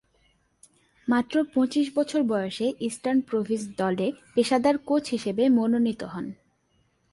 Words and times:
মাত্র 1.07 1.35
পঁচিশ 1.53 1.87
বছর 1.95 2.21
বয়সে 2.23 2.67
ইস্টার্ন 2.79 3.19
প্রভিন্স 3.21 3.63
দলে 3.77 4.07
পেশাদার 4.35 4.75
কোচ 4.77 5.03
হিসেবে 5.09 5.43
মনোনীত 5.49 6.01
হন। 6.03 6.25